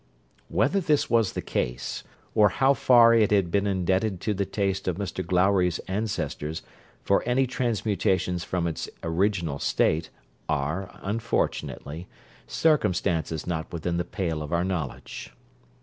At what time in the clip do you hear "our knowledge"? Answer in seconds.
14.51-15.33